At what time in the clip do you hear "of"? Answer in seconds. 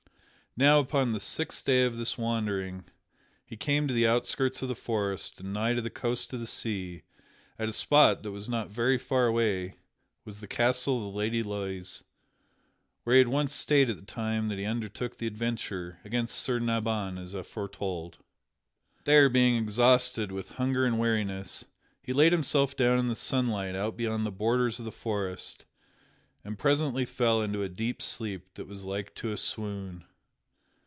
1.85-1.95, 4.61-4.67, 6.33-6.41, 10.97-11.03, 24.79-24.85